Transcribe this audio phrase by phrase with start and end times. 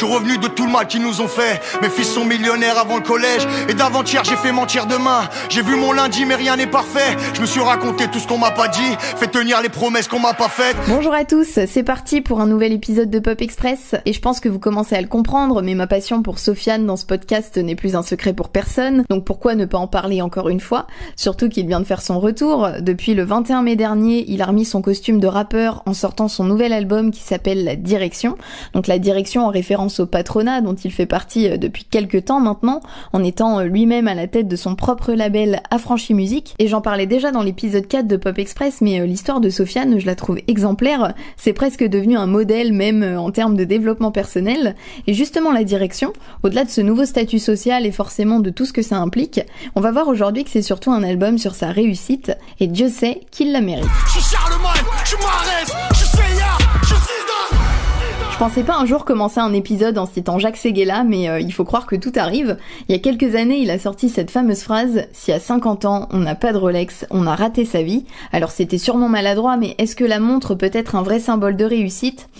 [0.00, 1.60] Je suis revenu de tout le mal qu'ils nous ont fait.
[1.82, 3.46] Mes fils sont millionnaires avant le collège.
[3.68, 5.28] Et d'avant-hier, j'ai fait mentir demain.
[5.50, 7.18] J'ai vu mon lundi, mais rien n'est parfait.
[7.34, 8.96] Je me suis raconté tout ce qu'on m'a pas dit.
[8.98, 10.74] Fait tenir les promesses qu'on m'a pas faites.
[10.88, 13.94] Bonjour à tous, c'est parti pour un nouvel épisode de Pop Express.
[14.06, 16.96] Et je pense que vous commencez à le comprendre, mais ma passion pour Sofiane dans
[16.96, 19.04] ce podcast n'est plus un secret pour personne.
[19.10, 20.86] Donc pourquoi ne pas en parler encore une fois?
[21.14, 22.70] Surtout qu'il vient de faire son retour.
[22.80, 26.44] Depuis le 21 mai dernier, il a remis son costume de rappeur en sortant son
[26.44, 28.38] nouvel album qui s'appelle La Direction.
[28.72, 32.40] Donc la Direction en référence au patronat dont il fait partie euh, depuis quelques temps
[32.40, 32.80] maintenant,
[33.12, 36.54] en étant euh, lui-même à la tête de son propre label Affranchi Musique.
[36.58, 39.98] Et j'en parlais déjà dans l'épisode 4 de Pop Express, mais euh, l'histoire de Sofiane,
[39.98, 41.14] je la trouve exemplaire.
[41.36, 44.76] C'est presque devenu un modèle même en termes de développement personnel.
[45.06, 46.12] Et justement la Direction,
[46.42, 49.40] au-delà de ce nouveau statut social et forcément de tout ce que ça implique,
[49.74, 53.22] on va voir aujourd'hui que c'est surtout un album sur sa réussite, et Dieu sait
[53.30, 53.88] qu'il la mérite.
[55.04, 56.29] Je
[58.40, 61.66] pensais pas un jour commencer un épisode en citant Jacques Seguela, mais euh, il faut
[61.66, 62.56] croire que tout arrive.
[62.88, 66.08] Il y a quelques années, il a sorti cette fameuse phrase Si à 50 ans,
[66.10, 68.06] on n'a pas de Rolex, on a raté sa vie.
[68.32, 71.66] Alors c'était sûrement maladroit, mais est-ce que la montre peut être un vrai symbole de
[71.66, 72.30] réussite?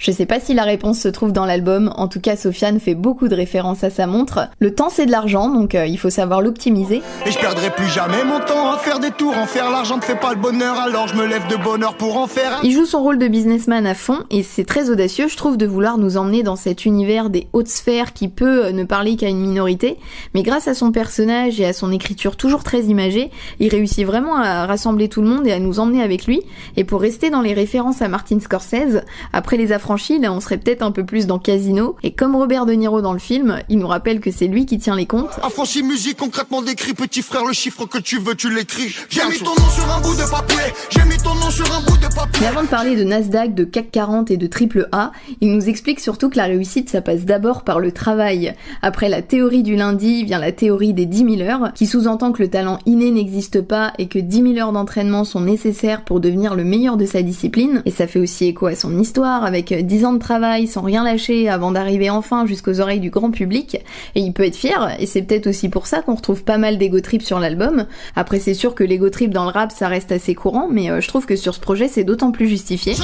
[0.00, 2.94] Je sais pas si la réponse se trouve dans l'album, en tout cas Sofiane fait
[2.94, 4.48] beaucoup de références à sa montre.
[4.58, 7.02] Le temps c'est de l'argent, donc euh, il faut savoir l'optimiser.
[7.26, 10.02] Et je perdrai plus jamais mon temps à faire des tours, en faire l'argent ne
[10.02, 12.60] fait pas le bonheur, alors je me lève de bonheur pour en faire.
[12.62, 15.66] Il joue son rôle de businessman à fond, et c'est très audacieux, je trouve, de
[15.66, 19.28] vouloir nous emmener dans cet univers des hautes sphères qui peut euh, ne parler qu'à
[19.28, 19.98] une minorité,
[20.32, 24.36] mais grâce à son personnage et à son écriture toujours très imagée, il réussit vraiment
[24.38, 26.40] à rassembler tout le monde et à nous emmener avec lui.
[26.78, 29.02] Et pour rester dans les références à Martin Scorsese,
[29.34, 31.96] après les affranchis là on serait peut-être un peu plus dans Casino.
[32.04, 34.78] Et comme Robert De Niro dans le film, il nous rappelle que c'est lui qui
[34.78, 35.32] tient les comptes.
[35.42, 38.94] Affranchi musique concrètement décrit, petit frère, le chiffre que tu veux, tu l'écris.
[39.08, 41.80] J'ai mis ton nom sur un bout de papier, j'ai mis ton nom sur un
[41.80, 42.40] bout de papier.
[42.40, 45.68] Mais avant de parler de Nasdaq, de CAC 40 et de triple A, il nous
[45.68, 48.54] explique surtout que la réussite, ça passe d'abord par le travail.
[48.82, 52.42] Après la théorie du lundi vient la théorie des 10 000 heures, qui sous-entend que
[52.42, 56.54] le talent inné n'existe pas et que 10 000 heures d'entraînement sont nécessaires pour devenir
[56.54, 57.82] le meilleur de sa discipline.
[57.86, 61.04] Et ça fait aussi écho à son histoire avec 10 ans de travail sans rien
[61.04, 63.76] lâcher avant d'arriver enfin jusqu'aux oreilles du grand public,
[64.14, 66.78] et il peut être fier, et c'est peut-être aussi pour ça qu'on retrouve pas mal
[66.78, 67.86] d'ego trip sur l'album.
[68.16, 71.00] Après c'est sûr que l'ego trip dans le rap ça reste assez courant, mais euh,
[71.00, 72.94] je trouve que sur ce projet c'est d'autant plus justifié.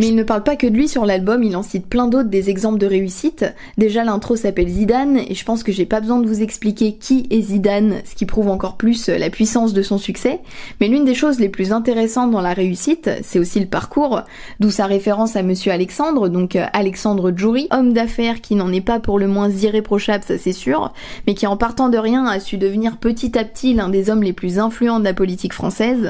[0.00, 2.30] Mais il ne parle pas que de lui sur l'album, il en cite plein d'autres
[2.30, 3.44] des exemples de réussite.
[3.76, 7.26] Déjà l'intro s'appelle Zidane, et je pense que j'ai pas besoin de vous expliquer qui
[7.28, 10.40] est Zidane, ce qui prouve encore plus euh, la puissance de son succès,
[10.80, 14.22] mais l'une des choses les plus intéressantes dans la réussite, c'est aussi le parcours,
[14.58, 18.80] d'où sa référence à monsieur Alexandre, donc euh, Alexandre Djouri, homme d'affaires qui n'en est
[18.80, 20.94] pas pour le moins irréprochable, ça c'est sûr,
[21.26, 24.22] mais qui en partant de rien a su devenir petit à petit l'un des hommes
[24.22, 26.08] les plus influents de la politique française.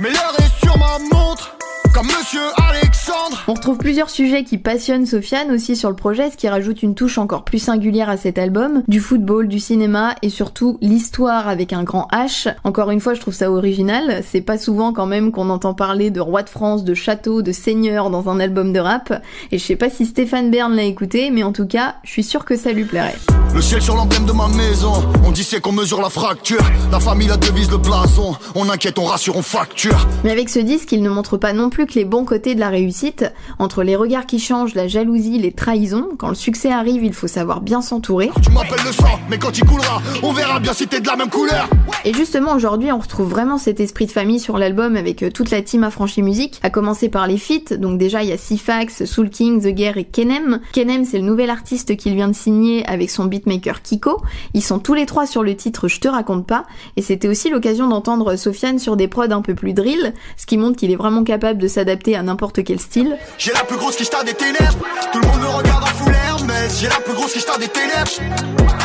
[0.00, 0.76] Mais l'heure est sur
[1.12, 1.56] montre
[1.92, 3.44] comme Monsieur Alexandre.
[3.46, 6.96] On retrouve plusieurs sujets qui passionnent Sofiane aussi sur le projet, ce qui rajoute une
[6.96, 8.82] touche encore plus singulière à cet album.
[8.88, 12.52] Du football, du cinéma et surtout l'histoire avec un grand H.
[12.64, 14.22] Encore une fois, je trouve ça original.
[14.26, 17.52] C'est pas souvent quand même qu'on entend parler de roi de France, de château, de
[17.52, 19.22] seigneur dans un album de rap.
[19.52, 22.24] Et je sais pas si Stéphane Bern l'a écouté, mais en tout cas, je suis
[22.24, 23.14] sûr que ça lui plairait.
[23.54, 24.92] Le ciel sur l'emblème de ma maison,
[25.24, 26.60] on dit c'est qu'on mesure la fracture.
[26.90, 30.08] La famille la devise le blason, on inquiète, on rassure, on facture.
[30.24, 32.60] Mais avec ce disque, il ne montre pas non plus que les bons côtés de
[32.60, 33.24] la réussite,
[33.60, 37.28] entre les regards qui changent, la jalousie, les trahisons, quand le succès arrive, il faut
[37.28, 38.32] savoir bien s'entourer.
[38.42, 41.14] Tu m'appelles le sang, mais quand il coulera, on verra bien si t'es de la
[41.14, 41.68] même couleur.
[42.04, 45.50] Et justement, aujourd'hui, on retrouve vraiment cet esprit de famille sur l'album avec euh, toute
[45.50, 47.76] la team Affranchi Musique, à commencer par les feats.
[47.76, 50.58] Donc déjà, il y a Sifax, Soul King, The Guerre et Kenem.
[50.72, 54.22] Kenem, c'est le nouvel artiste qu'il vient de signer avec son beatmaker Kiko.
[54.54, 56.64] Ils sont tous les trois sur le titre Je te raconte pas.
[56.96, 60.56] Et c'était aussi l'occasion d'entendre Sofiane sur des prods un peu plus drill, ce qui
[60.56, 63.16] montre qu'il est vraiment capable de s'adapter à n'importe quel style.
[63.38, 64.78] J'ai la plus grosse quicheta des ténèbres.
[65.12, 68.10] Tout le monde me regarde en foulère, mais j'ai la plus grosse quicheta des ténèbres.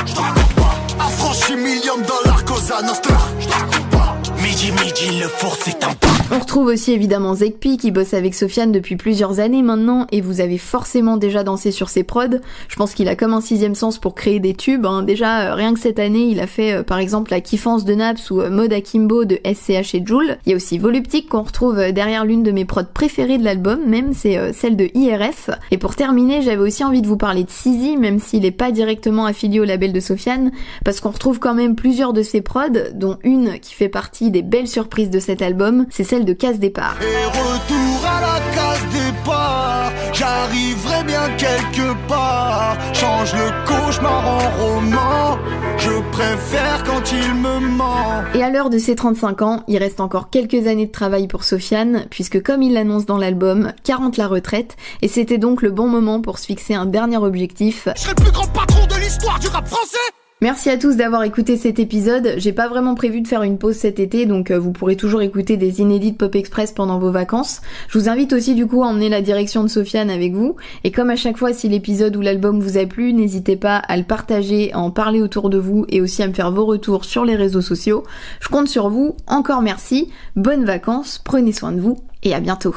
[0.06, 1.04] Je te raconte pas.
[1.04, 3.18] Affranchi million dollars, Cosa Nostra.
[3.40, 3.89] Je te raconte.
[6.32, 10.42] On retrouve aussi évidemment Zekpi qui bosse avec Sofiane depuis plusieurs années maintenant et vous
[10.42, 12.40] avez forcément déjà dansé sur ses prods.
[12.68, 14.86] Je pense qu'il a comme un sixième sens pour créer des tubes.
[14.86, 15.04] Hein.
[15.04, 17.94] Déjà, euh, rien que cette année, il a fait euh, par exemple la kiffance de
[17.94, 20.38] Naps ou euh, Mode Akimbo de SCH et Joule.
[20.46, 23.80] Il y a aussi Voluptique qu'on retrouve derrière l'une de mes prods préférées de l'album,
[23.86, 25.52] même c'est celle de IRF.
[25.72, 28.72] Et pour terminer, j'avais aussi envie de vous parler de Sizi, même s'il est pas
[28.72, 30.52] directement affilié au label de Sofiane,
[30.86, 34.39] parce qu'on retrouve quand même plusieurs de ses prods, dont une qui fait partie des
[34.42, 36.98] belles surprises de cet album, c'est celle de Casse Départ.
[37.02, 39.92] Et retour à la case départ.
[40.14, 42.78] J'arriverai bien quelque part.
[42.94, 45.38] Change le cauchemar en roman.
[45.78, 48.24] Je préfère quand il me ment.
[48.34, 51.44] Et à l'heure de ses 35 ans, il reste encore quelques années de travail pour
[51.44, 55.88] Sofiane, puisque comme il l'annonce dans l'album, 40 la retraite, et c'était donc le bon
[55.88, 57.88] moment pour se fixer un dernier objectif.
[57.96, 59.98] Je serai le plus grand patron de l'histoire du rap français
[60.42, 62.36] Merci à tous d'avoir écouté cet épisode.
[62.38, 65.22] J'ai pas vraiment prévu de faire une pause cet été, donc euh, vous pourrez toujours
[65.22, 67.60] écouter des inédits Pop Express pendant vos vacances.
[67.90, 70.56] Je vous invite aussi du coup à emmener la direction de Sofiane avec vous.
[70.86, 73.98] Et comme à chaque fois, si l'épisode ou l'album vous a plu, n'hésitez pas à
[73.98, 77.04] le partager, à en parler autour de vous et aussi à me faire vos retours
[77.04, 78.06] sur les réseaux sociaux.
[78.40, 79.18] Je compte sur vous.
[79.28, 80.10] Encore merci.
[80.38, 81.20] Bonnes vacances.
[81.22, 82.74] Prenez soin de vous et à bientôt.